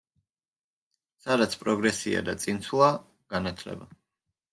სადაც 1.25 1.53
პროგრესია 1.63 2.21
და 2.31 2.35
წინსვლა, 2.45 2.87
განათლება. 3.35 3.89